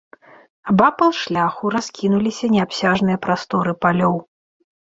[0.71, 4.15] Абапал шляху раскінуліся неабсяжныя прасторы палёў.